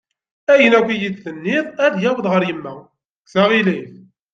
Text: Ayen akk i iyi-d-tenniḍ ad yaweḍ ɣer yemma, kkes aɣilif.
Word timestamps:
Ayen 0.51 0.73
akk 0.77 0.87
i 0.89 0.95
iyi-d-tenniḍ 0.97 1.65
ad 1.85 1.95
yaweḍ 2.01 2.25
ɣer 2.29 2.41
yemma, 2.49 2.73
kkes 3.19 3.33
aɣilif. 3.41 3.91